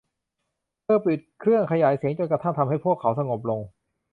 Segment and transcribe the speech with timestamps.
[0.83, 3.59] เธอปิดเครื่องขยายเสียง จนกระทั่งทำให้พวกเขาสงบลง